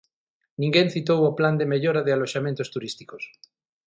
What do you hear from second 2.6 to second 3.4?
turísticos.